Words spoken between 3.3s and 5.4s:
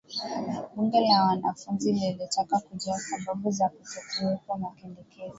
za kutokuwepo mapendekezo